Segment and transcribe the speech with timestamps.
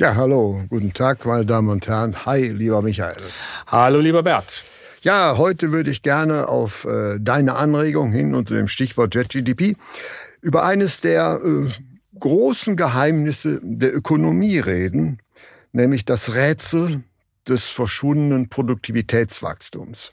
[0.00, 2.24] Ja, hallo, guten Tag, meine Damen und Herren.
[2.24, 3.22] Hi, lieber Michael.
[3.66, 4.64] Hallo, lieber Bert.
[5.02, 9.76] Ja, heute würde ich gerne auf äh, deine Anregung hin unter dem Stichwort JetGDP
[10.40, 11.68] über eines der äh,
[12.18, 15.18] großen Geheimnisse der Ökonomie reden,
[15.72, 17.02] nämlich das Rätsel
[17.46, 20.12] des verschwundenen Produktivitätswachstums.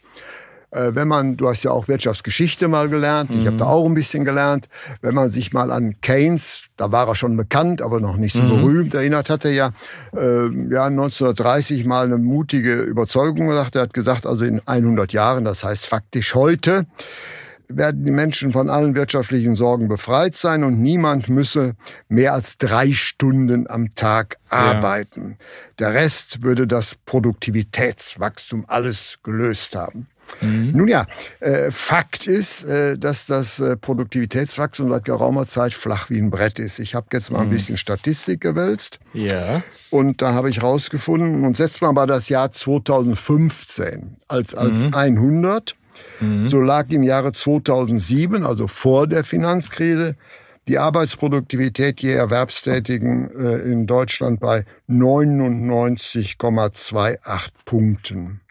[0.72, 3.72] Äh, wenn man, du hast ja auch Wirtschaftsgeschichte mal gelernt, ich habe da mhm.
[3.72, 4.68] auch ein bisschen gelernt,
[5.02, 8.44] wenn man sich mal an Keynes, da war er schon bekannt, aber noch nicht so
[8.44, 8.50] mhm.
[8.50, 9.72] berühmt, erinnert, hat er ja,
[10.16, 13.76] äh, ja 1930 mal eine mutige Überzeugung gesagt.
[13.76, 16.86] Er hat gesagt, also in 100 Jahren, das heißt faktisch heute,
[17.70, 21.76] werden die Menschen von allen wirtschaftlichen Sorgen befreit sein und niemand müsse
[22.08, 25.38] mehr als drei Stunden am Tag arbeiten.
[25.40, 25.46] Ja.
[25.80, 30.08] Der Rest würde das Produktivitätswachstum alles gelöst haben.
[30.42, 30.72] Mhm.
[30.76, 31.06] Nun ja,
[31.40, 36.60] äh, Fakt ist, äh, dass das äh, Produktivitätswachstum seit geraumer Zeit flach wie ein Brett
[36.60, 36.80] ist.
[36.80, 37.52] Ich habe jetzt mal ein mhm.
[37.52, 39.00] bisschen Statistik gewälzt.
[39.14, 39.64] Ja.
[39.90, 44.94] Und da habe ich rausgefunden, und setzt mal das Jahr 2015 als, als mhm.
[44.94, 45.76] 100.
[46.20, 46.48] Mhm.
[46.48, 50.16] So lag im Jahre 2007, also vor der Finanzkrise,
[50.68, 58.42] die Arbeitsproduktivität je Erwerbstätigen äh, in Deutschland bei 99,28 Punkten.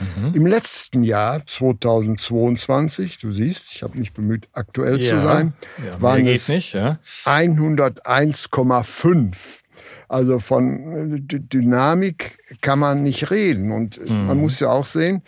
[0.00, 0.34] Mhm.
[0.34, 5.10] Im letzten Jahr, 2022, du siehst, ich habe mich bemüht, aktuell ja.
[5.10, 6.98] zu sein, ja, waren es ja.
[7.24, 9.36] 101,5.
[10.08, 13.72] Also von äh, Dynamik kann man nicht reden.
[13.72, 14.26] Und mhm.
[14.26, 15.22] man muss ja auch sehen,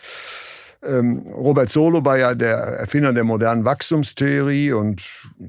[0.85, 5.03] ähm, Robert Solo war ja der Erfinder der modernen Wachstumstheorie und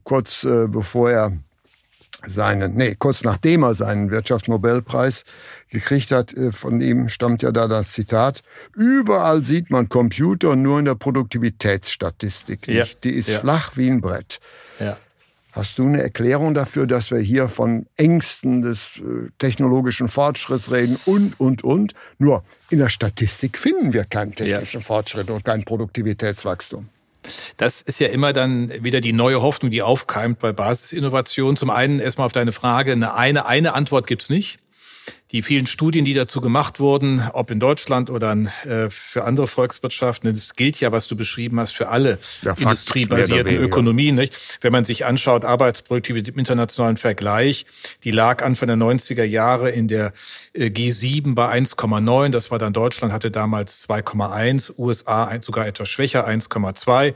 [0.03, 1.33] kurz äh, bevor er
[2.27, 5.23] seinen, nee, kurz nachdem er seinen Wirtschaftsnobelpreis
[5.69, 8.43] gekriegt hat, äh, von ihm stammt ja da das Zitat,
[8.75, 12.77] überall sieht man Computer, nur in der Produktivitätsstatistik nicht.
[12.77, 12.99] Ja.
[13.03, 13.39] Die ist ja.
[13.39, 14.39] flach wie ein Brett.
[14.79, 14.97] Ja.
[15.51, 20.99] Hast du eine Erklärung dafür, dass wir hier von Ängsten des äh, technologischen Fortschritts reden
[21.05, 21.93] und, und, und?
[22.19, 26.89] Nur in der Statistik finden wir keinen technischen Fortschritt und kein Produktivitätswachstum.
[27.57, 31.55] Das ist ja immer dann wieder die neue Hoffnung, die aufkeimt bei Basisinnovation.
[31.55, 34.59] Zum einen erstmal auf deine Frage, eine, eine, eine Antwort gibt's nicht
[35.31, 40.33] die vielen Studien, die dazu gemacht wurden, ob in Deutschland oder äh, für andere Volkswirtschaften,
[40.33, 44.15] das gilt ja, was du beschrieben hast, für alle ja, industriebasierten Ökonomien.
[44.15, 44.57] Nicht?
[44.61, 47.65] Wenn man sich anschaut, Arbeitsproduktivität im internationalen Vergleich,
[48.05, 50.13] die lag Anfang der 90er Jahre in der
[50.53, 52.29] äh, G7 bei 1,9.
[52.29, 57.13] Das war dann Deutschland, hatte damals 2,1, USA sogar etwas schwächer, 1,2.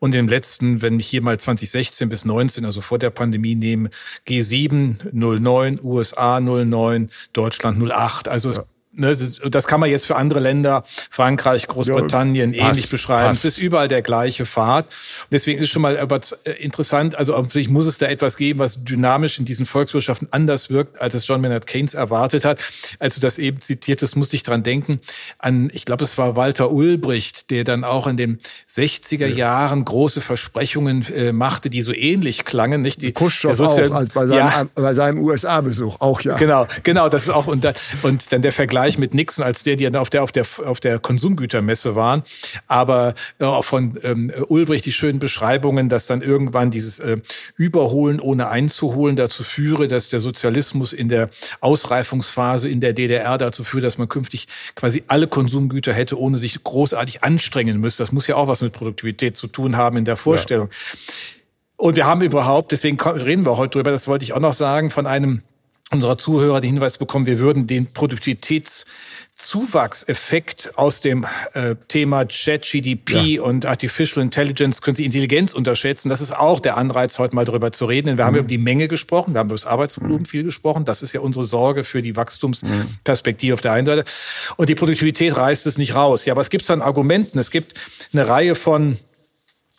[0.00, 3.90] Und im letzten, wenn ich hier mal 2016 bis 19, also vor der Pandemie nehme,
[4.26, 8.28] G7 09, USA 09, Deutschland 08.
[8.28, 8.64] Also ja.
[8.96, 13.30] Ne, das kann man jetzt für andere Länder, Frankreich, Großbritannien, ja, ähnlich beschreiben.
[13.30, 13.44] Passt.
[13.44, 14.84] Es ist überall der gleiche Pfad.
[14.84, 18.84] Und deswegen ist schon mal äh, interessant, also sich muss es da etwas geben, was
[18.84, 22.60] dynamisch in diesen Volkswirtschaften anders wirkt, als es John Maynard Keynes erwartet hat.
[23.00, 25.00] Als du das eben zitiert hast, musste ich dran denken
[25.38, 28.38] an, ich glaube, es war Walter Ulbricht, der dann auch in den
[28.70, 33.02] 60er Jahren große Versprechungen äh, machte, die so ähnlich klangen, nicht?
[33.02, 34.94] Die, Khrushchev auch, als bei seinem, ja.
[34.94, 36.36] seinem USA-Besuch auch, ja.
[36.36, 37.72] Genau, genau, das ist auch, und, da,
[38.02, 40.78] und dann der Vergleich Vergleich mit Nixon als der, die auf der, auf der, auf
[40.78, 42.22] der Konsumgütermesse waren.
[42.66, 47.18] Aber äh, auch von ähm, Ulbrich die schönen Beschreibungen, dass dann irgendwann dieses äh,
[47.56, 51.30] Überholen ohne einzuholen dazu führe, dass der Sozialismus in der
[51.62, 56.62] Ausreifungsphase in der DDR dazu führt, dass man künftig quasi alle Konsumgüter hätte, ohne sich
[56.62, 58.02] großartig anstrengen müsste.
[58.02, 60.68] Das muss ja auch was mit Produktivität zu tun haben in der Vorstellung.
[60.70, 61.12] Ja.
[61.76, 64.90] Und wir haben überhaupt, deswegen reden wir heute drüber, das wollte ich auch noch sagen,
[64.90, 65.42] von einem
[65.90, 73.42] unserer Zuhörer den Hinweis bekommen, wir würden den Produktivitätszuwachseffekt aus dem äh, Thema ChatGDP ja.
[73.42, 76.08] und Artificial Intelligence, künstliche Intelligenz unterschätzen.
[76.08, 78.08] Das ist auch der Anreiz, heute mal darüber zu reden.
[78.08, 78.28] Denn wir mhm.
[78.28, 80.26] haben über die Menge gesprochen, wir haben über das Arbeitsvolumen mhm.
[80.26, 80.84] viel gesprochen.
[80.84, 83.54] Das ist ja unsere Sorge für die Wachstumsperspektive mhm.
[83.54, 84.04] auf der einen Seite.
[84.56, 86.24] Und die Produktivität reißt es nicht raus.
[86.24, 87.38] Ja, aber es gibt dann Argumenten.
[87.38, 87.74] Es gibt
[88.12, 88.98] eine Reihe von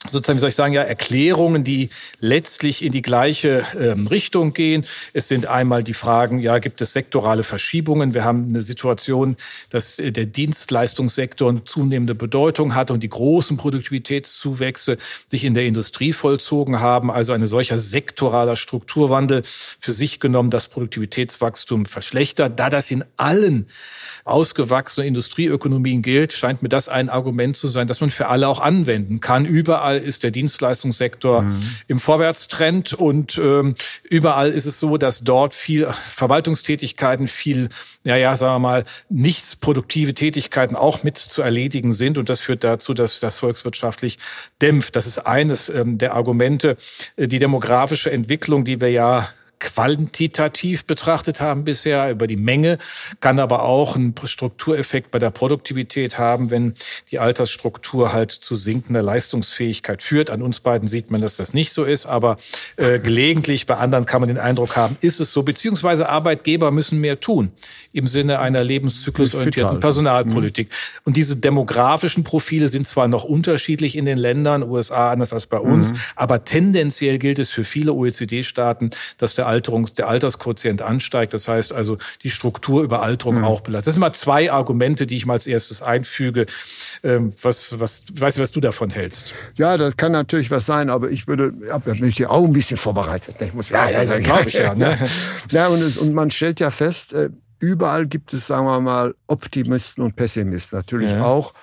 [0.10, 4.86] sozusagen, wie soll ich sagen, ja, Erklärungen, die letztlich in die gleiche ähm, Richtung gehen.
[5.14, 8.14] Es sind einmal die Fragen, ja, gibt es sektorale Verschiebungen?
[8.14, 9.36] Wir haben eine Situation,
[9.70, 15.66] dass äh, der Dienstleistungssektor eine zunehmende Bedeutung hat und die großen Produktivitätszuwächse sich in der
[15.66, 17.12] Industrie vollzogen haben.
[17.12, 19.44] Also ein solcher sektoraler Strukturwandel
[19.80, 22.60] für sich genommen das Produktivitätswachstum verschlechtert.
[22.60, 23.68] Da das in allen
[24.24, 28.60] ausgewachsenen Industrieökonomien gilt, scheint mir das ein Argument zu sein, dass man für alle auch
[28.60, 29.46] anwenden kann.
[29.46, 31.70] Überall ist der Dienstleistungssektor mhm.
[31.88, 37.70] im Vorwärtstrend und ähm, überall ist es so, dass dort viel Verwaltungstätigkeiten, viel,
[38.04, 42.18] ja, ja, sagen wir mal, nichts produktive Tätigkeiten auch mit zu erledigen sind.
[42.18, 44.18] Und das führt dazu, dass das volkswirtschaftlich
[44.62, 44.96] dämpft.
[44.96, 46.78] Das ist eines ähm, der Argumente.
[47.16, 49.30] Äh, die demografische Entwicklung, die wir ja
[49.60, 52.78] quantitativ betrachtet haben bisher, über die Menge,
[53.20, 56.76] kann aber auch einen Struktureffekt bei der Produktivität haben, wenn
[57.12, 60.30] die Altersstruktur halt zu sinkender Leistungsfähigkeit führt.
[60.30, 62.38] An uns beiden sieht man, dass das nicht so ist, aber
[62.78, 67.00] äh, gelegentlich bei anderen kann man den Eindruck haben, ist es so, beziehungsweise Arbeitgeber müssen
[67.00, 67.52] mehr tun
[67.94, 70.68] im Sinne einer lebenszyklusorientierten Personalpolitik.
[70.70, 71.02] Mhm.
[71.06, 75.58] Und diese demografischen Profile sind zwar noch unterschiedlich in den Ländern, USA anders als bei
[75.58, 75.98] uns, mhm.
[76.16, 81.34] aber tendenziell gilt es für viele OECD-Staaten, dass der Alterungs-, der Altersquotient ansteigt.
[81.34, 83.44] Das heißt also, die Struktur über Alterung mhm.
[83.44, 83.88] auch belastet.
[83.88, 86.46] Das sind mal zwei Argumente, die ich mal als erstes einfüge.
[87.04, 89.34] Ähm, was, was, weiß ich, was du davon hältst.
[89.56, 92.78] Ja, das kann natürlich was sein, aber ich würde, ich habe mich auch ein bisschen
[92.78, 93.36] vorbereitet.
[93.42, 94.76] Ich muss ja, ja, ja, glaube ich ja.
[94.76, 94.98] Ne?
[95.52, 100.04] ja und, und man stellt ja fest, äh, überall gibt es, sagen wir mal, Optimisten
[100.04, 100.78] und Pessimisten.
[100.78, 101.24] Natürlich ja.
[101.24, 101.54] auch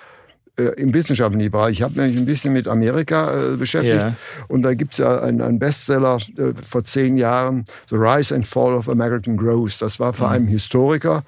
[0.57, 1.77] äh, im wissenschaftlichen Bereich.
[1.77, 4.15] Ich habe mich ein bisschen mit Amerika äh, beschäftigt yeah.
[4.47, 8.45] und da gibt es ja einen, einen Bestseller äh, vor zehn Jahren, The Rise and
[8.45, 9.81] Fall of American Growth.
[9.81, 10.33] Das war von mhm.
[10.33, 11.23] einem Historiker.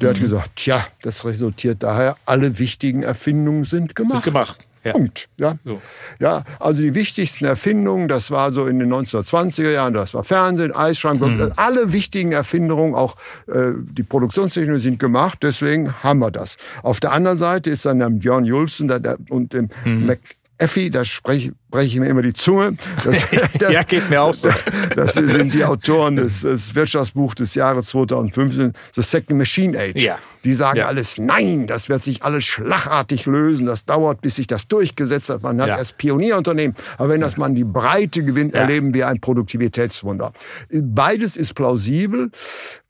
[0.00, 0.14] Der mhm.
[0.14, 4.24] hat gesagt, tja, das resultiert daher, alle wichtigen Erfindungen sind gemacht.
[4.24, 4.66] Sind gemacht.
[4.82, 4.92] Ja.
[4.92, 5.28] Punkt.
[5.36, 5.56] Ja.
[5.64, 5.80] So.
[6.20, 10.72] ja, also die wichtigsten Erfindungen, das war so in den 1920er Jahren, das war Fernsehen,
[10.72, 11.52] Eisschrank, mhm.
[11.56, 13.16] alle wichtigen Erfindungen, auch
[13.46, 16.56] äh, die Produktionstechnologie sind gemacht, deswegen haben wir das.
[16.82, 20.06] Auf der anderen Seite ist dann der Björn der, und dem mhm.
[20.06, 20.18] Mac
[20.60, 22.76] Effi, da spreche, breche ich mir immer die Zunge.
[23.04, 24.48] Das, ja, geht mir auch so.
[24.94, 30.02] Das sind die Autoren des, des Wirtschaftsbuchs des Jahres 2015, The Second Machine Age.
[30.02, 30.18] Ja.
[30.44, 30.86] Die sagen ja.
[30.86, 33.66] alles, nein, das wird sich alles schlagartig lösen.
[33.66, 35.42] Das dauert, bis sich das durchgesetzt hat.
[35.42, 35.78] Man hat ja.
[35.78, 36.76] erst Pionierunternehmen.
[36.98, 40.32] Aber wenn das man die Breite gewinnt, erleben wir ein Produktivitätswunder.
[40.70, 42.30] Beides ist plausibel.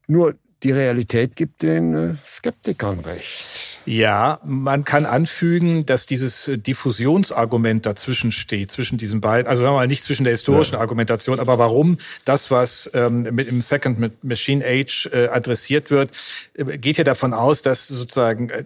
[0.07, 3.81] Nur die Realität gibt den äh, Skeptikern recht.
[3.87, 9.79] Ja, man kann anfügen, dass dieses Diffusionsargument dazwischen steht, zwischen diesen beiden, also sagen wir
[9.79, 10.81] mal nicht zwischen der historischen ja.
[10.81, 16.11] Argumentation, aber warum das, was ähm, mit im Second Machine Age äh, adressiert wird,
[16.55, 18.65] äh, geht ja davon aus, dass sozusagen äh,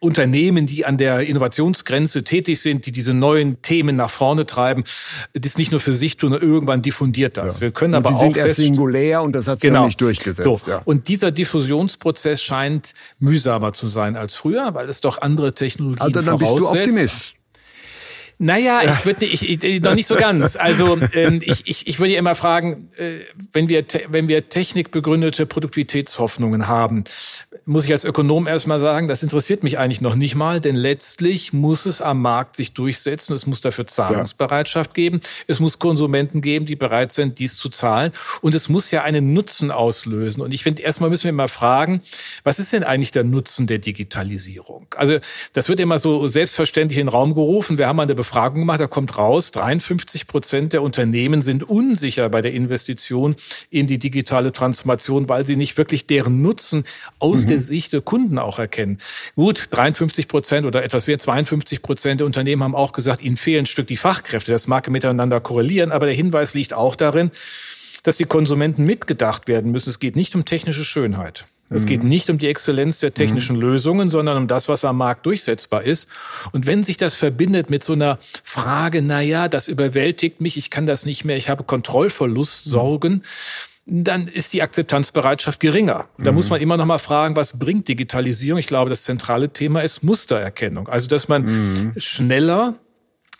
[0.00, 4.84] Unternehmen, die an der Innovationsgrenze tätig sind, die diese neuen Themen nach vorne treiben,
[5.34, 7.56] das nicht nur für sich tun, irgendwann diffundiert das.
[7.56, 7.60] Ja.
[7.60, 9.84] Wir können und aber die auch sind erst singulär und das hat sich genau.
[9.84, 10.42] nicht durchgesetzt.
[10.42, 10.58] So.
[10.66, 10.80] Ja.
[10.84, 16.22] Und dieser Diffusionsprozess scheint mühsamer zu sein als früher, weil es doch andere Technologien also
[16.22, 17.34] dann bist du Optimist.
[18.38, 20.54] Naja, ich würde ich, ich, noch nicht so ganz.
[20.54, 26.68] Also ähm, ich, ich, ich würde immer fragen, äh, wenn wir wenn wir technikbegründete Produktivitätshoffnungen
[26.68, 27.02] haben,
[27.64, 31.52] muss ich als Ökonom erstmal sagen, das interessiert mich eigentlich noch nicht mal, denn letztlich
[31.52, 36.64] muss es am Markt sich durchsetzen, es muss dafür Zahlungsbereitschaft geben, es muss Konsumenten geben,
[36.64, 40.42] die bereit sind, dies zu zahlen und es muss ja einen Nutzen auslösen.
[40.42, 42.02] Und ich finde, erstmal müssen wir mal fragen,
[42.44, 44.86] was ist denn eigentlich der Nutzen der Digitalisierung?
[44.96, 45.18] Also
[45.52, 47.78] das wird immer so selbstverständlich in den Raum gerufen.
[47.78, 52.42] Wir haben eine Befragung gemacht, da kommt raus, 53 Prozent der Unternehmen sind unsicher bei
[52.42, 53.36] der Investition
[53.70, 56.84] in die digitale Transformation, weil sie nicht wirklich deren Nutzen
[57.20, 57.46] aus mhm.
[57.46, 58.98] der Sicht der Kunden auch erkennen.
[59.34, 63.62] Gut, 53 Prozent oder etwas mehr 52 Prozent der Unternehmen haben auch gesagt, ihnen fehlen
[63.62, 64.52] ein Stück die Fachkräfte.
[64.52, 67.30] Das mag miteinander korrelieren, aber der Hinweis liegt auch darin,
[68.02, 69.88] dass die Konsumenten mitgedacht werden müssen.
[69.88, 71.46] Es geht nicht um technische Schönheit.
[71.70, 72.08] Es geht mhm.
[72.08, 73.62] nicht um die Exzellenz der technischen mhm.
[73.62, 76.08] Lösungen, sondern um das, was am Markt durchsetzbar ist.
[76.52, 80.70] Und wenn sich das verbindet mit so einer Frage, na ja, das überwältigt mich, ich
[80.70, 82.70] kann das nicht mehr, ich habe Kontrollverlust, mhm.
[82.70, 83.22] Sorgen,
[83.90, 86.08] dann ist die Akzeptanzbereitschaft geringer.
[86.18, 86.36] Da mhm.
[86.36, 88.58] muss man immer noch mal fragen, was bringt Digitalisierung?
[88.58, 90.88] Ich glaube, das zentrale Thema ist Mustererkennung.
[90.88, 91.92] Also, dass man mhm.
[91.96, 92.74] schneller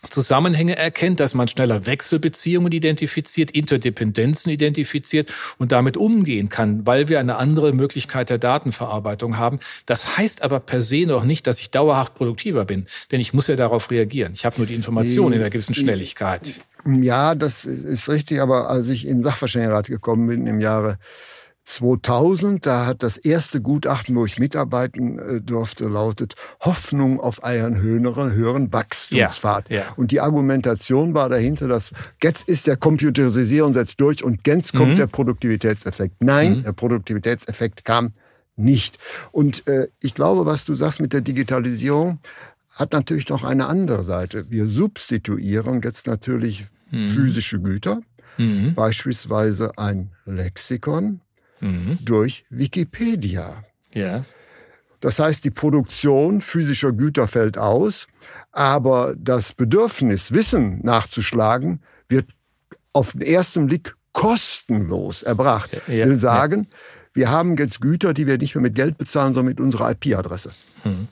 [0.09, 7.19] Zusammenhänge erkennt, dass man schneller Wechselbeziehungen identifiziert, Interdependenzen identifiziert und damit umgehen kann, weil wir
[7.19, 9.59] eine andere Möglichkeit der Datenverarbeitung haben.
[9.85, 13.47] Das heißt aber per se noch nicht, dass ich dauerhaft produktiver bin, denn ich muss
[13.47, 14.31] ja darauf reagieren.
[14.33, 16.61] Ich habe nur die Information in einer gewissen Schnelligkeit.
[16.85, 20.97] Ja, das ist richtig, aber als ich in den Sachverständigenrat gekommen bin im Jahre
[21.69, 27.79] 2000, da hat das erste Gutachten, wo ich mitarbeiten äh, durfte, lautet Hoffnung auf einen
[27.79, 29.69] höheren, höheren Wachstumspfad.
[29.69, 29.83] Ja, ja.
[29.95, 31.91] Und die Argumentation war dahinter, dass
[32.23, 34.97] jetzt ist der Computerisierung setzt durch und jetzt kommt mhm.
[34.97, 36.23] der Produktivitätseffekt.
[36.23, 36.63] Nein, mhm.
[36.63, 38.13] der Produktivitätseffekt kam
[38.55, 38.97] nicht.
[39.31, 42.19] Und äh, ich glaube, was du sagst mit der Digitalisierung,
[42.73, 44.49] hat natürlich noch eine andere Seite.
[44.49, 46.97] Wir substituieren jetzt natürlich mhm.
[46.97, 48.01] physische Güter,
[48.37, 48.73] mhm.
[48.73, 51.21] beispielsweise ein Lexikon,
[51.59, 51.97] mhm.
[52.01, 53.63] durch Wikipedia.
[53.93, 54.23] Ja.
[54.99, 58.07] Das heißt, die Produktion physischer Güter fällt aus,
[58.51, 62.27] aber das Bedürfnis, Wissen nachzuschlagen, wird
[62.91, 65.71] auf den ersten Blick kostenlos erbracht.
[65.87, 66.77] Ja, will sagen, ja.
[67.13, 70.51] wir haben jetzt Güter, die wir nicht mehr mit Geld bezahlen, sondern mit unserer IP-Adresse.
[70.83, 71.07] Mhm.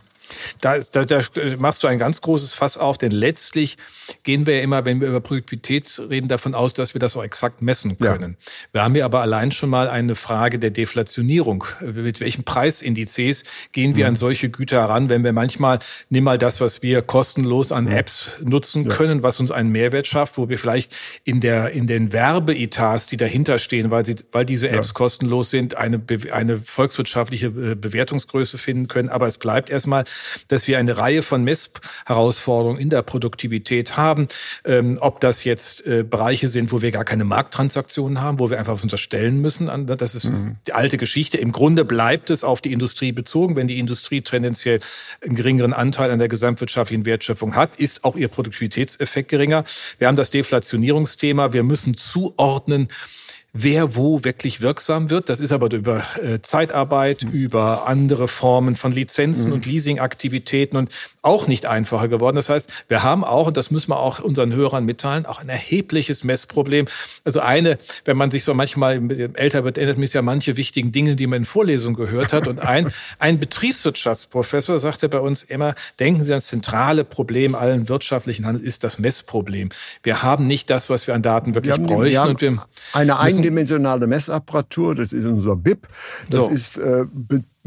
[0.62, 1.22] Da, da, da
[1.58, 3.78] machst du ein ganz großes Fass auf, denn letztlich
[4.24, 7.24] gehen wir ja immer, wenn wir über Produktivität reden, davon aus, dass wir das auch
[7.24, 8.38] exakt messen können.
[8.40, 8.52] Ja.
[8.74, 11.66] Wir haben hier aber allein schon mal eine Frage der Deflationierung.
[11.82, 14.10] Mit welchen Preisindizes gehen wir mhm.
[14.10, 15.80] an solche Güter heran, wenn wir manchmal,
[16.10, 18.96] nimm mal das, was wir kostenlos an Apps nutzen ja.
[18.96, 23.18] können, was uns einen Mehrwert schafft, wo wir vielleicht in der, in den Werbeetats, die
[23.18, 24.94] dahinter stehen, weil sie, weil diese Apps ja.
[24.94, 29.10] kostenlos sind, eine, eine volkswirtschaftliche äh, Bewertungsgröße finden können.
[29.10, 30.04] Aber es bleibt erstmal
[30.48, 34.28] dass wir eine Reihe von Messherausforderungen in der Produktivität haben.
[34.66, 38.60] Ähm, ob das jetzt äh, Bereiche sind, wo wir gar keine Markttransaktionen haben, wo wir
[38.60, 39.70] einfach was unterstellen müssen.
[39.98, 40.58] Das ist mhm.
[40.68, 41.38] die alte Geschichte.
[41.38, 43.56] Im Grunde bleibt es auf die Industrie bezogen.
[43.56, 44.80] Wenn die Industrie tendenziell
[45.22, 49.64] einen geringeren Anteil an der gesamtwirtschaftlichen Wertschöpfung hat, ist auch ihr Produktivitätseffekt geringer.
[49.98, 51.54] Wir haben das Deflationierungsthema.
[51.54, 52.88] Wir müssen zuordnen,
[53.64, 55.30] wer wo wirklich wirksam wird.
[55.30, 57.32] Das ist aber über äh, Zeitarbeit, mhm.
[57.32, 59.54] über andere Formen von Lizenzen mhm.
[59.54, 62.36] und Leasingaktivitäten und auch nicht einfacher geworden.
[62.36, 65.50] Das heißt, wir haben auch, und das müssen wir auch unseren Hörern mitteilen, auch ein
[65.50, 66.86] erhebliches Messproblem.
[67.26, 69.02] Also eine, wenn man sich so manchmal
[69.34, 72.48] älter wird, erinnert mich ja manche wichtigen Dinge, die man in Vorlesungen gehört hat.
[72.48, 77.90] Und ein, ein Betriebswirtschaftsprofessor sagte bei uns immer, denken Sie an das zentrale Problem allen
[77.90, 79.70] wirtschaftlichen Handels ist das Messproblem.
[80.04, 82.12] Wir haben nicht das, was wir an Daten wirklich wir bräuchten.
[82.12, 82.58] Wir und wir
[82.94, 85.88] eine eindimensionale Messapparatur, das ist unser BIP.
[86.30, 86.50] Das so.
[86.50, 87.06] ist äh,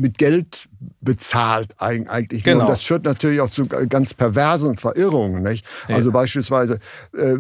[0.01, 0.69] mit Geld
[1.03, 2.43] bezahlt eigentlich.
[2.43, 2.63] Genau.
[2.63, 5.43] Und das führt natürlich auch zu ganz perversen Verirrungen.
[5.43, 5.65] Nicht?
[5.89, 5.97] Ja.
[5.97, 6.79] Also beispielsweise
[7.17, 7.37] äh,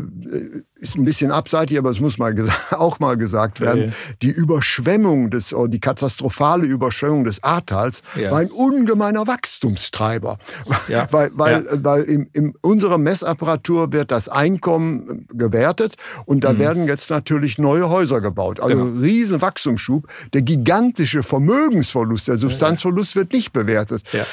[0.76, 2.34] ist ein bisschen abseitig, aber es muss mal
[2.70, 3.92] auch mal gesagt werden, ja.
[4.22, 8.30] die Überschwemmung des, die katastrophale Überschwemmung des Ahrtals ja.
[8.30, 10.38] war ein ungemeiner Wachstumstreiber.
[11.10, 16.58] Weil weil, weil in, in unserer Messapparatur wird das Einkommen gewertet und da mhm.
[16.58, 18.60] werden jetzt natürlich neue Häuser gebaut.
[18.60, 19.00] Also genau.
[19.00, 20.06] riesen Wachstumsschub.
[20.32, 24.02] Der gigantische Vermögensverlust, der Substanzverlust wird nicht bewertet.
[24.12, 24.24] Ja.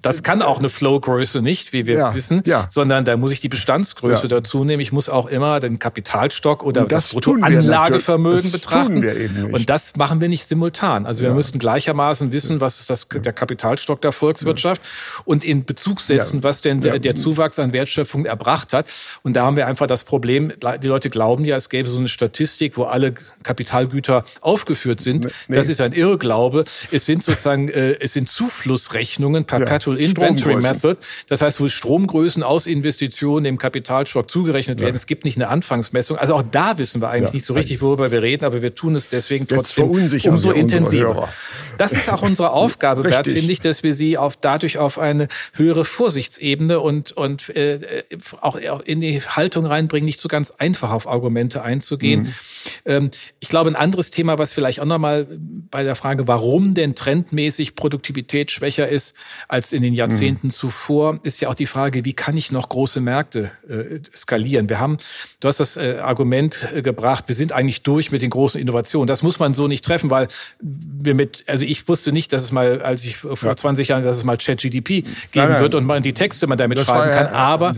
[0.00, 4.28] Das kann auch eine Flowgröße nicht, wie wir wissen, sondern da muss ich die Bestandsgröße
[4.28, 4.80] dazu nehmen.
[4.80, 9.48] Ich muss auch immer den Kapitalstock oder das, das Bruttoanlagevermögen betrachten.
[9.52, 11.06] Und das machen wir nicht simultan.
[11.06, 11.34] Also wir ja.
[11.34, 15.22] müssen gleichermaßen wissen, was ist das, der Kapitalstock der Volkswirtschaft ja.
[15.24, 16.42] und in Bezug setzen, ja.
[16.42, 18.88] was denn der, der, Zuwachs an Wertschöpfung erbracht hat.
[19.22, 22.08] Und da haben wir einfach das Problem, die Leute glauben ja, es gäbe so eine
[22.08, 25.26] Statistik, wo alle Kapitalgüter aufgeführt sind.
[25.48, 25.56] Nee.
[25.56, 26.64] Das ist ein Irrglaube.
[26.90, 30.96] Es sind sozusagen, äh, es sind Zuflussrechnungen, Perpetual Inventory Method.
[31.28, 34.96] Das heißt, wo Stromgrößen aus Investitionen dem Kapitalstock zugerechnet werden.
[34.96, 36.18] Es gibt nicht eine Anfang Anfangsmessung.
[36.18, 38.74] Also auch da wissen wir eigentlich ja, nicht so richtig, worüber wir reden, aber wir
[38.74, 41.28] tun es deswegen trotzdem umso intensiver.
[41.76, 45.28] Das ist auch unsere Aufgabe, Bert, finde ich, dass wir sie auf, dadurch auf eine
[45.54, 48.02] höhere Vorsichtsebene und, und äh,
[48.40, 52.22] auch in die Haltung reinbringen, nicht so ganz einfach auf Argumente einzugehen.
[52.22, 52.34] Mhm.
[52.84, 53.10] Ähm,
[53.40, 55.26] ich glaube, ein anderes Thema, was vielleicht auch nochmal
[55.70, 59.14] bei der Frage, warum denn trendmäßig Produktivität schwächer ist
[59.48, 60.52] als in den Jahrzehnten mhm.
[60.52, 64.68] zuvor, ist ja auch die Frage, wie kann ich noch große Märkte äh, skalieren?
[64.68, 64.98] Wir haben,
[65.40, 69.06] du hast das äh, Argument äh, gebracht, wir sind eigentlich durch mit den großen Innovationen.
[69.06, 70.28] Das muss man so nicht treffen, weil
[70.60, 73.56] wir mit, also ich wusste nicht, dass es mal, als ich vor ja.
[73.56, 75.60] 20 Jahren, dass es mal ChatGDP geben nein, nein.
[75.60, 77.26] wird und man die Texte man damit das schreiben kann.
[77.34, 77.74] aber,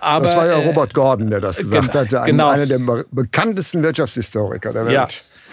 [0.00, 2.48] aber das war ja Robert Gordon, der das gesagt hat, ein, genau.
[2.48, 2.80] einer der
[3.10, 4.94] bekanntesten Wirtschaftshistoriker der Welt.
[4.94, 5.08] Ja.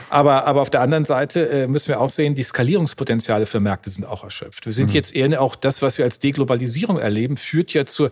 [0.10, 3.90] Aber, aber auf der anderen Seite äh, müssen wir auch sehen, die Skalierungspotenziale für Märkte
[3.90, 4.66] sind auch erschöpft.
[4.66, 4.96] Wir sind mhm.
[4.96, 8.12] jetzt eher auch das, was wir als Deglobalisierung erleben, führt ja zur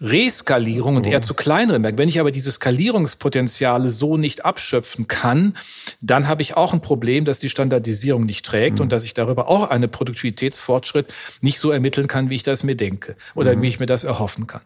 [0.00, 1.98] Reskalierung und eher zu kleineren Märkten.
[1.98, 5.56] Wenn ich aber diese Skalierungspotenziale so nicht abschöpfen kann,
[6.00, 8.82] dann habe ich auch ein Problem, dass die Standardisierung nicht trägt mhm.
[8.82, 12.76] und dass ich darüber auch einen Produktivitätsfortschritt nicht so ermitteln kann, wie ich das mir
[12.76, 13.62] denke oder mhm.
[13.62, 14.62] wie ich mir das erhoffen kann.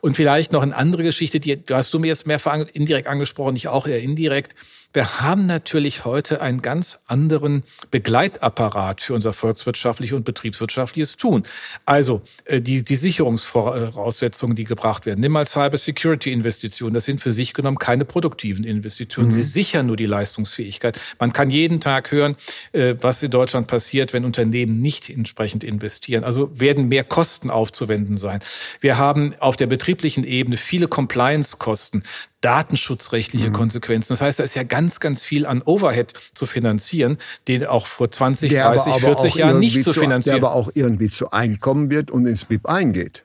[0.00, 3.56] Und vielleicht noch eine andere Geschichte, die du hast du mir jetzt mehrfach indirekt angesprochen,
[3.56, 4.54] ich auch eher indirekt
[4.92, 11.44] wir haben natürlich heute einen ganz anderen Begleitapparat für unser volkswirtschaftliches und betriebswirtschaftliches Tun.
[11.84, 15.20] Also äh, die, die Sicherungsvoraussetzungen, die gebracht werden.
[15.20, 16.94] Nimm mal Cybersecurity-Investitionen.
[16.94, 19.28] Das sind für sich genommen keine produktiven Investitionen.
[19.28, 19.32] Mhm.
[19.32, 20.98] Sie sichern nur die Leistungsfähigkeit.
[21.20, 22.36] Man kann jeden Tag hören,
[22.72, 26.24] äh, was in Deutschland passiert, wenn Unternehmen nicht entsprechend investieren.
[26.24, 28.40] Also werden mehr Kosten aufzuwenden sein.
[28.80, 32.02] Wir haben auf der betrieblichen Ebene viele Compliance-Kosten
[32.40, 33.52] datenschutzrechtliche mhm.
[33.52, 34.12] Konsequenzen.
[34.12, 37.18] Das heißt, da ist ja ganz, ganz viel an Overhead zu finanzieren,
[37.48, 40.40] den auch vor 20, der 30, 40 Jahren nicht zu finanzieren.
[40.40, 43.24] Der aber auch irgendwie zu Einkommen wird und ins BIP eingeht.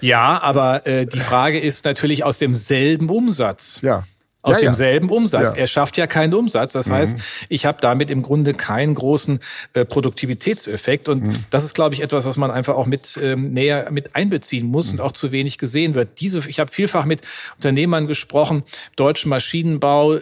[0.00, 3.80] Ja, aber äh, die Frage ist natürlich aus demselben Umsatz.
[3.82, 4.04] Ja
[4.42, 5.14] aus ja, demselben ja.
[5.14, 5.54] Umsatz.
[5.54, 5.60] Ja.
[5.60, 6.72] Er schafft ja keinen Umsatz.
[6.72, 6.92] Das mhm.
[6.92, 7.18] heißt,
[7.48, 9.40] ich habe damit im Grunde keinen großen
[9.74, 11.08] äh, Produktivitätseffekt.
[11.08, 11.44] Und mhm.
[11.50, 14.86] das ist, glaube ich, etwas, was man einfach auch mit ähm, näher mit einbeziehen muss
[14.86, 14.92] mhm.
[14.92, 16.20] und auch zu wenig gesehen wird.
[16.20, 17.20] Diese, ich habe vielfach mit
[17.56, 18.62] Unternehmern gesprochen,
[18.96, 20.18] deutschen Maschinenbau,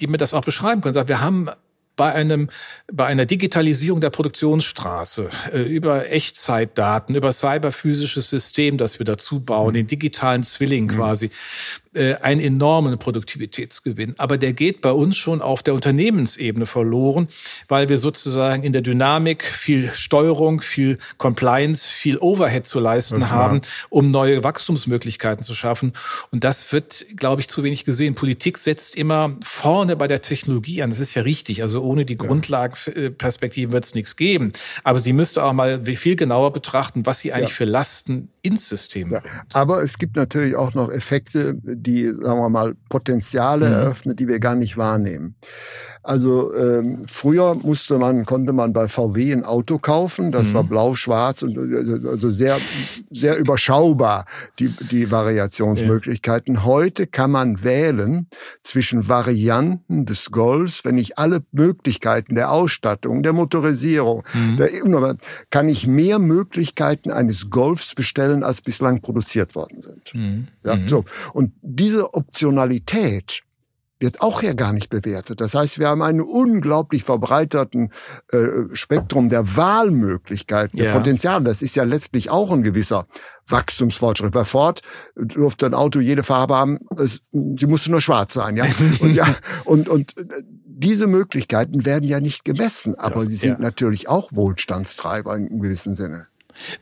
[0.00, 0.94] die mir das auch beschreiben können.
[0.94, 1.48] Sagen, wir haben
[1.96, 2.48] bei einem
[2.90, 9.70] bei einer Digitalisierung der Produktionsstraße äh, über Echtzeitdaten, über cyberphysisches System, das wir dazu bauen,
[9.70, 9.74] mhm.
[9.74, 10.96] den digitalen Zwilling mhm.
[10.96, 11.30] quasi,
[11.94, 14.14] äh, einen enormen Produktivitätsgewinn.
[14.18, 17.28] Aber der geht bei uns schon auf der Unternehmensebene verloren,
[17.68, 23.60] weil wir sozusagen in der Dynamik viel Steuerung, viel Compliance, viel Overhead zu leisten haben,
[23.90, 25.92] um neue Wachstumsmöglichkeiten zu schaffen.
[26.30, 28.14] Und das wird, glaube ich, zu wenig gesehen.
[28.14, 30.90] Politik setzt immer vorne bei der Technologie an.
[30.90, 31.62] Das ist ja richtig.
[31.62, 32.26] Also ohne die ja.
[32.26, 34.52] Grundlagenperspektive wird es nichts geben.
[34.82, 37.56] Aber sie müsste auch mal viel genauer betrachten, was sie eigentlich ja.
[37.56, 39.22] für Lasten ins System ja.
[39.52, 43.72] Aber es gibt natürlich auch noch Effekte, die, sagen wir mal, Potenziale mhm.
[43.72, 45.36] eröffnet, die wir gar nicht wahrnehmen.
[46.04, 50.54] Also ähm, früher musste man, konnte man bei VW ein Auto kaufen, das mhm.
[50.54, 51.56] war blau-schwarz und
[52.06, 52.58] also sehr,
[53.10, 54.24] sehr überschaubar,
[54.58, 56.56] die, die Variationsmöglichkeiten.
[56.56, 56.64] Ja.
[56.64, 58.26] Heute kann man wählen
[58.64, 64.56] zwischen Varianten des Golfs, wenn ich alle Möglichkeiten der Ausstattung, der Motorisierung, mhm.
[64.56, 64.70] der,
[65.50, 70.12] kann ich mehr Möglichkeiten eines Golfs bestellen, als bislang produziert worden sind.
[70.14, 70.48] Mhm.
[70.64, 70.88] Ja, mhm.
[70.88, 71.04] so.
[71.32, 73.42] Und diese Optionalität,
[74.02, 75.40] wird auch ja gar nicht bewertet.
[75.40, 77.92] Das heißt, wir haben einen unglaublich verbreiterten
[78.32, 78.38] äh,
[78.72, 80.92] Spektrum der Wahlmöglichkeiten, der ja.
[80.92, 81.44] Potenziale.
[81.44, 83.06] Das ist ja letztlich auch ein gewisser
[83.46, 84.32] Wachstumsfortschritt.
[84.32, 84.82] Bei Ford
[85.14, 88.66] durfte ein Auto jede Farbe haben, es, sie musste nur schwarz sein, ja.
[89.00, 89.26] Und, ja,
[89.64, 90.24] und, und äh,
[90.64, 93.58] diese Möglichkeiten werden ja nicht gemessen, aber das, sie sind ja.
[93.60, 96.26] natürlich auch Wohlstandstreiber in gewissem Sinne.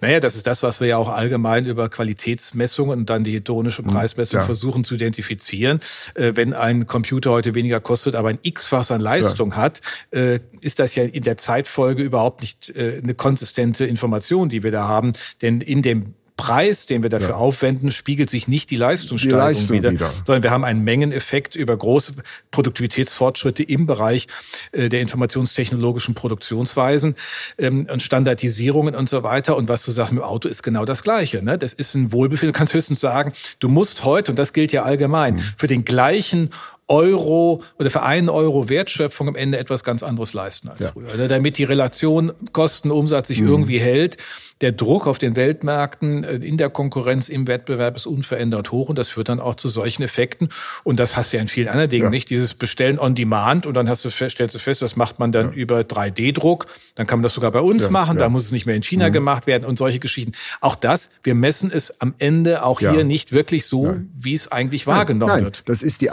[0.01, 3.83] Naja, das ist das, was wir ja auch allgemein über Qualitätsmessungen und dann die hedonische
[3.83, 3.89] mhm.
[3.89, 4.47] Preismessung ja.
[4.47, 5.81] versuchen zu identifizieren.
[6.15, 9.57] Äh, wenn ein Computer heute weniger kostet, aber ein X-fach an Leistung ja.
[9.57, 14.63] hat, äh, ist das ja in der Zeitfolge überhaupt nicht äh, eine konsistente Information, die
[14.63, 15.13] wir da haben.
[15.43, 17.35] Denn in dem Preis, den wir dafür ja.
[17.35, 21.55] aufwenden, spiegelt sich nicht die Leistungssteigerung die Leistung wieder, wieder, sondern wir haben einen Mengeneffekt
[21.55, 22.15] über große
[22.51, 24.27] Produktivitätsfortschritte im Bereich
[24.73, 27.15] äh, der informationstechnologischen Produktionsweisen
[27.59, 29.57] ähm, und Standardisierungen und so weiter.
[29.57, 31.45] Und was du sagst mit dem Auto ist genau das Gleiche.
[31.45, 31.59] Ne?
[31.59, 32.53] Das ist ein Wohlbefinden.
[32.53, 35.45] Du kannst höchstens sagen, du musst heute, und das gilt ja allgemein, mhm.
[35.57, 36.51] für den gleichen
[36.91, 40.91] Euro oder für einen Euro Wertschöpfung am Ende etwas ganz anderes leisten als ja.
[40.93, 41.17] früher.
[41.17, 41.29] Ne?
[41.29, 43.49] Damit die Relation Kosten-Umsatz sich mhm.
[43.49, 44.17] irgendwie hält
[44.61, 48.99] der Druck auf den Weltmärkten äh, in der Konkurrenz, im Wettbewerb ist unverändert hoch und
[48.99, 50.49] das führt dann auch zu solchen Effekten.
[50.85, 52.11] Und das hast du ja in vielen anderen Dingen ja.
[52.11, 52.31] nicht.
[52.31, 55.49] Dieses Bestellen on Demand und dann hast du stellst du fest, das macht man dann
[55.49, 55.53] ja.
[55.53, 56.67] über 3D-Druck.
[56.95, 58.19] Dann kann man das sogar bei uns machen.
[58.19, 59.13] Da muss es nicht mehr in China mhm.
[59.13, 60.33] gemacht werden und solche Geschichten.
[60.61, 64.11] Auch das, wir messen es am Ende auch hier nicht wirklich so, Nein.
[64.19, 65.45] wie es eigentlich wahrgenommen Nein.
[65.45, 65.63] wird.
[65.67, 66.11] Das ist die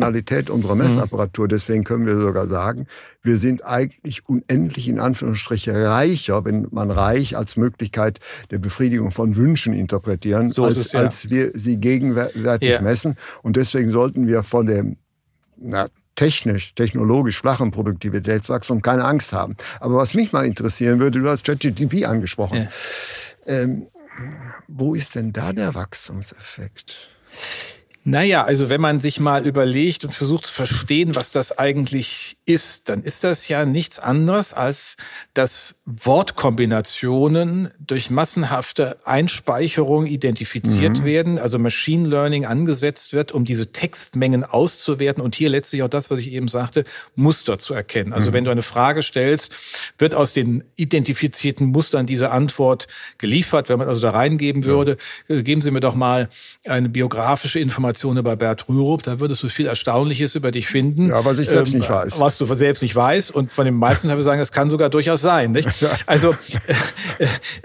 [0.00, 0.82] Eindimensionalität unserer mhm.
[0.82, 1.48] Messapparatur.
[1.48, 2.86] Deswegen können wir sogar sagen,
[3.22, 8.18] wir sind eigentlich unendlich in Anführungsstriche reicher, wenn man reich als Möglichkeit
[8.50, 11.00] der Befriedigung von Wünschen interpretieren, so als, es, ja.
[11.00, 12.80] als wir sie gegenwärtig ja.
[12.80, 13.16] messen.
[13.42, 14.96] Und deswegen sollten wir von dem
[15.56, 19.56] na, technisch, technologisch flachen Produktivitätswachstum keine Angst haben.
[19.80, 22.68] Aber was mich mal interessieren würde, du hast ChatGTP angesprochen.
[23.46, 23.54] Ja.
[23.62, 23.86] Ähm,
[24.68, 27.08] wo ist denn da der Wachstumseffekt?
[28.02, 32.88] Naja, also wenn man sich mal überlegt und versucht zu verstehen, was das eigentlich ist,
[32.88, 34.96] dann ist das ja nichts anderes, als
[35.34, 35.74] dass
[36.04, 41.04] Wortkombinationen durch massenhafte Einspeicherung identifiziert mhm.
[41.04, 46.10] werden, also Machine Learning angesetzt wird, um diese Textmengen auszuwerten und hier letztlich auch das,
[46.10, 46.84] was ich eben sagte,
[47.16, 48.12] Muster zu erkennen.
[48.12, 48.34] Also mhm.
[48.34, 49.54] wenn du eine Frage stellst,
[49.98, 52.86] wird aus den identifizierten Mustern diese Antwort
[53.18, 53.68] geliefert.
[53.68, 54.96] Wenn man also da reingeben würde,
[55.28, 55.40] ja.
[55.42, 56.28] geben Sie mir doch mal
[56.66, 61.08] eine biografische Information über Bert Rürup, da würdest du viel Erstaunliches über dich finden.
[61.08, 62.20] Ja, was ich selbst ähm, nicht weiß.
[62.20, 63.30] Was du selbst nicht weißt.
[63.30, 65.52] Und von den meisten habe ich sagen, das kann sogar durchaus sein.
[65.52, 65.79] Nicht?
[66.06, 66.34] Also,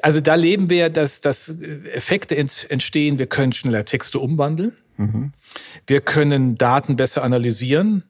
[0.02, 1.50] also da leben wir, dass, dass
[1.94, 3.20] Effekte entstehen.
[3.20, 4.74] Wir können schneller Texte umwandeln.
[4.98, 5.34] Mhm.
[5.88, 8.04] Wir können Daten besser analysieren.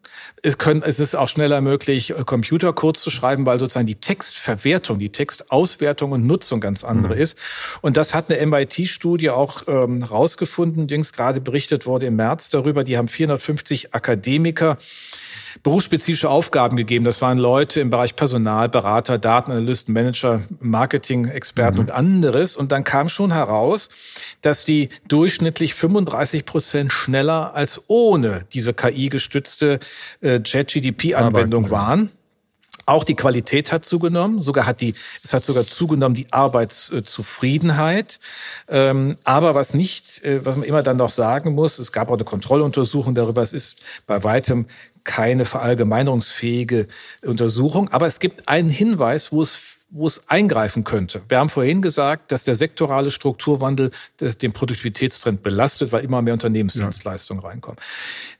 [0.43, 5.11] Es, können, es ist auch schneller möglich, Computercode zu schreiben, weil sozusagen die Textverwertung, die
[5.11, 7.21] Textauswertung und Nutzung ganz andere mhm.
[7.21, 7.37] ist.
[7.81, 12.83] Und das hat eine MIT-Studie auch ähm, rausgefunden, die gerade berichtet wurde im März darüber.
[12.83, 14.77] Die haben 450 Akademiker
[15.63, 17.05] berufsspezifische Aufgaben gegeben.
[17.05, 21.81] Das waren Leute im Bereich Personal, Berater, Datenanalysten, Manager, Marketing-Experten mhm.
[21.81, 22.55] und anderes.
[22.55, 23.89] Und dann kam schon heraus,
[24.41, 29.79] dass die durchschnittlich 35 Prozent schneller als ohne diese KI-gestützte
[30.21, 32.09] äh, JetGDP-Anwendung waren.
[32.87, 38.19] Auch die Qualität hat zugenommen, sogar hat die, es hat sogar zugenommen die Arbeitszufriedenheit.
[38.67, 42.15] Ähm, aber was nicht, äh, was man immer dann noch sagen muss, es gab auch
[42.15, 44.67] eine Kontrolluntersuchung darüber, es ist bei weitem
[45.05, 46.87] keine verallgemeinerungsfähige
[47.21, 51.21] Untersuchung, aber es gibt einen Hinweis, wo es wo es eingreifen könnte.
[51.29, 57.41] Wir haben vorhin gesagt, dass der sektorale Strukturwandel den Produktivitätstrend belastet, weil immer mehr Unternehmensdienstleistungen
[57.41, 57.49] ja.
[57.49, 57.79] reinkommen.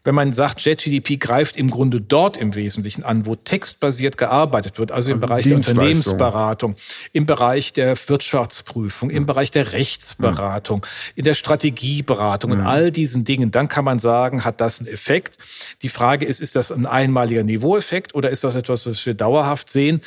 [0.04, 4.92] Wenn man sagt, JetGDP greift im Grunde dort im Wesentlichen an, wo textbasiert gearbeitet wird,
[4.92, 6.76] also im also Bereich der Unternehmensberatung,
[7.14, 13.52] im Bereich der Wirtschaftsprüfung, im Bereich der Rechtsberatung, in der Strategieberatung und all diesen Dingen,
[13.52, 15.38] dann kann man sagen, hat das einen Effekt.
[15.82, 19.70] Die Frage ist, ist das ein einmaliger Niveaueffekt oder ist das etwas, was wir dauerhaft
[19.70, 20.02] sehen?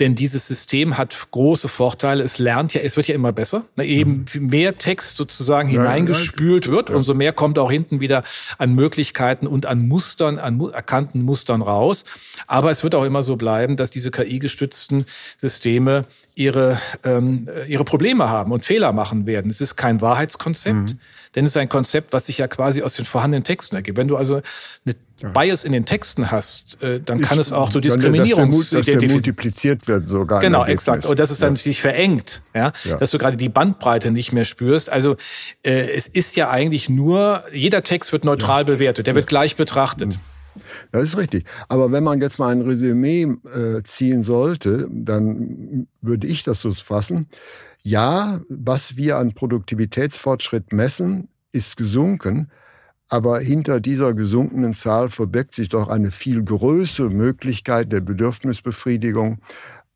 [0.00, 2.22] Denn dieses System hat große Vorteile.
[2.24, 3.64] Es lernt ja, es wird ja immer besser.
[3.76, 4.46] Ne, eben mhm.
[4.46, 8.22] mehr Text sozusagen hineingespült wird, umso mehr kommt auch hinten wieder
[8.58, 12.04] an Möglichkeiten und an Mustern, an erkannten Mustern raus.
[12.46, 15.06] Aber es wird auch immer so bleiben, dass diese KI-gestützten
[15.38, 16.04] Systeme
[16.34, 19.50] ihre, ähm, ihre Probleme haben und Fehler machen werden.
[19.50, 20.98] Es ist kein Wahrheitskonzept, mhm.
[21.34, 23.98] denn es ist ein Konzept, was sich ja quasi aus den vorhandenen Texten ergibt.
[23.98, 24.40] Wenn du also
[24.84, 24.94] eine
[25.32, 28.86] Bias in den Texten hast, äh, dann kann es auch zu Diskriminierung dass der, dass
[28.86, 30.40] der multipliziert wird sogar.
[30.40, 31.06] Genau, exakt.
[31.06, 31.60] Und dass es dann ja.
[31.60, 32.72] sich verengt, ja?
[32.84, 32.96] ja?
[32.96, 34.90] dass du gerade die Bandbreite nicht mehr spürst.
[34.90, 35.16] Also
[35.62, 38.64] äh, es ist ja eigentlich nur, jeder Text wird neutral ja.
[38.64, 40.18] bewertet, der wird gleich betrachtet.
[40.92, 41.44] Das ist richtig.
[41.68, 46.72] Aber wenn man jetzt mal ein Resümee äh, ziehen sollte, dann würde ich das so
[46.72, 47.28] fassen.
[47.82, 52.50] Ja, was wir an Produktivitätsfortschritt messen, ist gesunken.
[53.08, 59.40] Aber hinter dieser gesunkenen Zahl verbirgt sich doch eine viel größere Möglichkeit der Bedürfnisbefriedigung,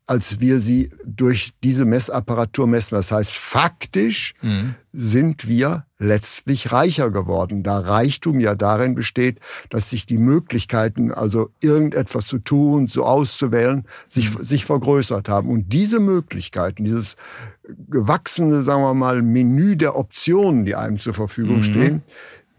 [0.09, 2.95] als wir sie durch diese Messapparatur messen.
[2.95, 4.73] Das heißt, faktisch mhm.
[4.91, 7.61] sind wir letztlich reicher geworden.
[7.61, 13.85] Da Reichtum ja darin besteht, dass sich die Möglichkeiten, also irgendetwas zu tun, so auszuwählen,
[14.07, 14.43] sich, mhm.
[14.43, 15.49] sich vergrößert haben.
[15.49, 17.15] Und diese Möglichkeiten, dieses
[17.89, 21.63] gewachsene, sagen wir mal, Menü der Optionen, die einem zur Verfügung mhm.
[21.63, 22.03] stehen,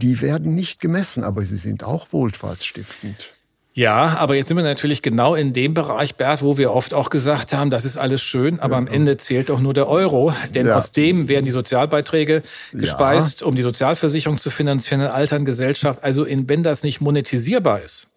[0.00, 3.34] die werden nicht gemessen, aber sie sind auch wohlfahrtsstiftend.
[3.72, 7.08] Ja, aber jetzt sind wir natürlich genau in dem Bereich, Bert, wo wir oft auch
[7.08, 8.78] gesagt haben, das ist alles schön, aber ja.
[8.78, 10.34] am Ende zählt doch nur der Euro.
[10.54, 10.76] Denn ja.
[10.76, 13.46] aus dem werden die Sozialbeiträge gespeist, ja.
[13.46, 16.02] um die Sozialversicherung zu finanzieren in Altern Gesellschaft.
[16.02, 18.08] Also in, wenn das nicht monetisierbar ist,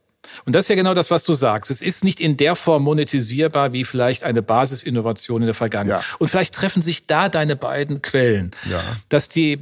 [0.45, 1.71] und das ist ja genau das, was du sagst.
[1.71, 6.01] Es ist nicht in der Form monetisierbar wie vielleicht eine Basisinnovation in der Vergangenheit.
[6.01, 6.15] Ja.
[6.19, 8.51] Und vielleicht treffen sich da deine beiden Quellen.
[8.69, 8.81] Ja.
[9.09, 9.59] Dass die, äh,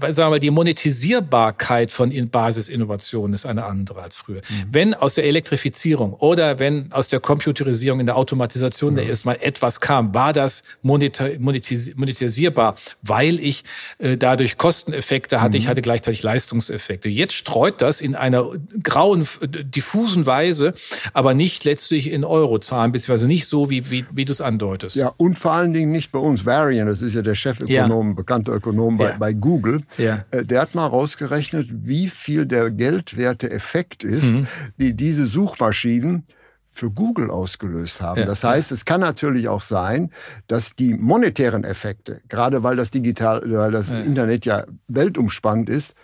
[0.00, 4.42] sagen wir mal, die Monetisierbarkeit von Basisinnovationen ist eine andere als früher.
[4.48, 4.64] Mhm.
[4.70, 8.96] Wenn aus der Elektrifizierung oder wenn aus der Computerisierung in der Automatisation mhm.
[8.96, 13.64] da erstmal etwas kam, war das monetisierbar, weil ich
[13.98, 15.62] äh, dadurch Kosteneffekte hatte, mhm.
[15.62, 17.08] ich hatte gleichzeitig Leistungseffekte.
[17.08, 18.50] Jetzt streut das in einer
[18.82, 20.74] grauen, diffusen diffusen Weise,
[21.12, 24.96] aber nicht letztlich in Eurozahlen, beziehungsweise nicht so, wie, wie, wie du es andeutest.
[24.96, 26.44] Ja, und vor allen Dingen nicht bei uns.
[26.44, 28.14] Varian, das ist ja der Chefökonom, ja.
[28.14, 29.16] bekannter Ökonom bei, ja.
[29.18, 30.24] bei Google, ja.
[30.30, 34.46] Äh, der hat mal rausgerechnet, wie viel der geldwerte Effekt ist, mhm.
[34.78, 36.24] die diese Suchmaschinen
[36.68, 38.20] für Google ausgelöst haben.
[38.20, 38.26] Ja.
[38.26, 40.10] Das heißt, es kann natürlich auch sein,
[40.46, 44.00] dass die monetären Effekte, gerade weil das digital, weil das ja.
[44.00, 45.94] Internet ja weltumspannend ist,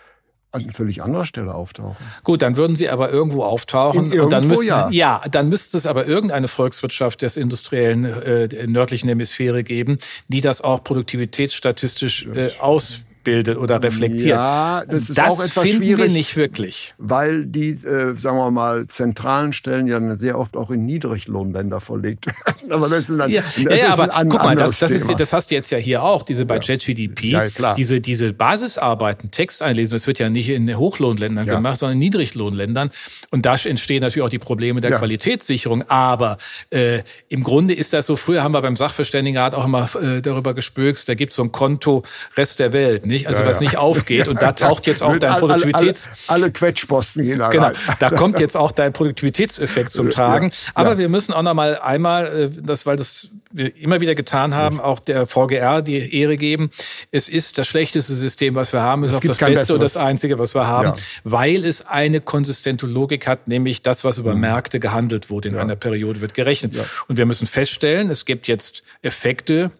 [0.53, 2.05] an völlig anderer Stelle auftauchen.
[2.23, 4.13] Gut, dann würden sie aber irgendwo auftauchen.
[4.13, 4.89] In und dann müsste, ja.
[4.91, 10.61] ja, dann müsste es aber irgendeine Volkswirtschaft des industriellen äh, nördlichen Hemisphäre geben, die das
[10.61, 14.29] auch produktivitätsstatistisch äh, aus bildet oder reflektiert.
[14.29, 16.07] Ja, das ist das auch etwas finden schwierig.
[16.07, 16.95] Wir nicht wirklich.
[16.99, 22.27] Weil die, äh, sagen wir mal, zentralen Stellen ja sehr oft auch in Niedriglohnländer verlegt
[22.27, 22.73] werden.
[22.73, 24.91] aber das ist ein, ja, das ja, ja, ist aber ein guck mal, das, das,
[24.91, 26.61] ist, das hast du jetzt ja hier auch, diese bei ja.
[26.63, 27.75] JetGDP, ja, klar.
[27.75, 31.55] diese, diese Basisarbeiten, Text einlesen, das wird ja nicht in Hochlohnländern ja.
[31.55, 32.91] gemacht, sondern in Niedriglohnländern.
[33.31, 35.83] Und da entstehen natürlich auch die Probleme der Qualitätssicherung.
[35.89, 36.39] Aber
[36.71, 40.55] äh, im Grunde ist das so, früher haben wir beim Sachverständigenrat auch immer äh, darüber
[40.55, 42.03] gespökst, da gibt es so ein Konto
[42.37, 43.29] Rest der Welt nicht?
[43.29, 43.63] Also ja, was ja.
[43.63, 44.29] nicht aufgeht.
[44.29, 46.09] Und da taucht jetzt auch dein Produktivitäts...
[46.27, 47.51] Alle, alle, Quetschposten hinein.
[47.51, 50.51] Genau, da kommt jetzt auch dein Produktivitätseffekt zum Tragen.
[50.75, 54.55] Aber wir müssen auch noch mal einmal, äh, das, weil das wir immer wieder getan
[54.55, 56.71] haben, auch der VGR die Ehre geben.
[57.11, 59.05] Es ist das schlechteste System, was wir haben.
[59.05, 59.75] Es ist auch das Beste besseres.
[59.75, 60.97] und das Einzige, was wir haben, ja.
[61.25, 64.41] weil es eine konsistente Logik hat, nämlich das, was über mhm.
[64.41, 65.61] Märkte gehandelt wurde in ja.
[65.61, 66.75] einer Periode, wird gerechnet.
[66.75, 66.85] Ja.
[67.09, 69.71] Und wir müssen feststellen, es gibt jetzt Effekte,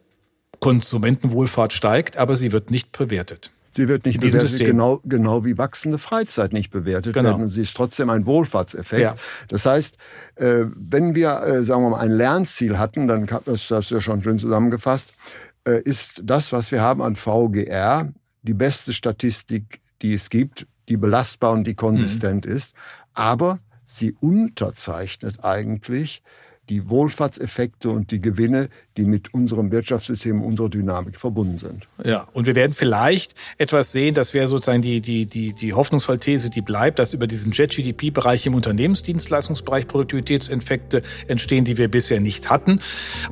[0.63, 3.51] Konsumentenwohlfahrt steigt, aber sie wird nicht bewertet.
[3.75, 7.31] Sie wird nicht bewertet, genau, genau wie wachsende Freizeit nicht bewertet genau.
[7.31, 7.49] werden.
[7.49, 9.03] Sie ist trotzdem ein Wohlfahrtseffekt.
[9.03, 9.17] Ja.
[9.49, 9.97] Das heißt,
[10.37, 14.39] äh, wenn wir, äh, sagen wir mal, ein Lernziel hatten, dann das ja schon schön
[14.39, 15.09] zusammengefasst,
[15.67, 20.97] äh, ist das, was wir haben an VGR, die beste Statistik, die es gibt, die
[20.97, 22.53] belastbar und die konsistent mhm.
[22.53, 22.75] ist.
[23.15, 26.23] Aber sie unterzeichnet eigentlich
[26.73, 31.87] die Wohlfahrtseffekte und die Gewinne, die mit unserem Wirtschaftssystem, unserer Dynamik verbunden sind.
[32.03, 36.19] Ja, und wir werden vielleicht etwas sehen, das wäre sozusagen die, die, die, die hoffnungsvolle
[36.19, 42.49] These, die bleibt, dass über diesen Jet-GDP-Bereich im Unternehmensdienstleistungsbereich Produktivitätseffekte entstehen, die wir bisher nicht
[42.49, 42.81] hatten.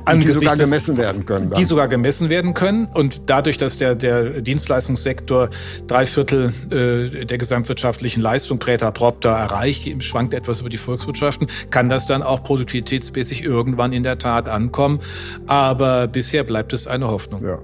[0.05, 1.49] Und die sogar gemessen werden können.
[1.49, 1.59] Dann.
[1.59, 2.85] Die sogar gemessen werden können.
[2.85, 5.49] Und dadurch, dass der, der Dienstleistungssektor
[5.87, 11.89] drei Viertel äh, der gesamtwirtschaftlichen Leistung Präter propter erreicht, schwankt etwas über die Volkswirtschaften, kann
[11.89, 14.99] das dann auch produktivitätsmäßig sich irgendwann in der Tat ankommen.
[15.47, 17.43] Aber bisher bleibt es eine Hoffnung.
[17.43, 17.59] Ja.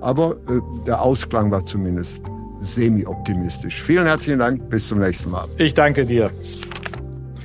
[0.00, 2.22] Aber äh, der Ausklang war zumindest
[2.60, 3.82] semi-optimistisch.
[3.82, 4.68] Vielen herzlichen Dank.
[4.68, 5.46] Bis zum nächsten Mal.
[5.58, 6.30] Ich danke dir.